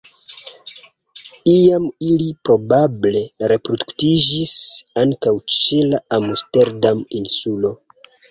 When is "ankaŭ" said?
5.03-5.35